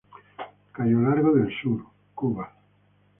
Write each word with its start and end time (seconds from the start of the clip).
Cayo 0.71 0.99
largo 1.01 1.31
del 1.35 1.53
Sur, 1.61 1.85
Cuba 2.15 2.51